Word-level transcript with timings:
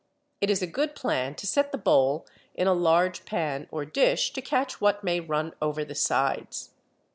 It 0.41 0.49
is 0.49 0.63
a 0.63 0.65
good 0.65 0.95
plan 0.95 1.35
to 1.35 1.45
set 1.45 1.71
the 1.71 1.77
bowl 1.77 2.25
in 2.55 2.65
a 2.65 2.73
large 2.73 3.23
pan 3.23 3.67
or 3.69 3.85
dish 3.85 4.33
to 4.33 4.41
catch 4.41 4.81
what 4.81 5.03
may 5.03 5.19
run 5.19 5.53
over 5.61 5.85
the 5.85 5.93
sides. 5.93 6.71